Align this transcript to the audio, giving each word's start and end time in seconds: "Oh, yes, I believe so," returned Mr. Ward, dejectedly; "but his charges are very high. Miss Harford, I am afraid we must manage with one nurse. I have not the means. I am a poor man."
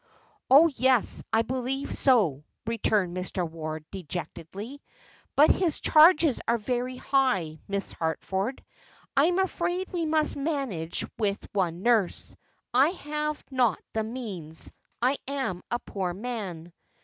"Oh, 0.49 0.65
yes, 0.77 1.23
I 1.31 1.43
believe 1.43 1.93
so," 1.93 2.43
returned 2.65 3.15
Mr. 3.15 3.47
Ward, 3.47 3.85
dejectedly; 3.91 4.81
"but 5.35 5.51
his 5.51 5.79
charges 5.79 6.41
are 6.47 6.57
very 6.57 6.95
high. 6.95 7.59
Miss 7.67 7.91
Harford, 7.91 8.65
I 9.15 9.25
am 9.25 9.37
afraid 9.37 9.91
we 9.93 10.07
must 10.07 10.35
manage 10.35 11.05
with 11.19 11.47
one 11.53 11.83
nurse. 11.83 12.33
I 12.73 12.89
have 12.89 13.43
not 13.51 13.79
the 13.93 14.03
means. 14.03 14.71
I 15.03 15.17
am 15.27 15.61
a 15.69 15.77
poor 15.77 16.15
man." 16.15 16.73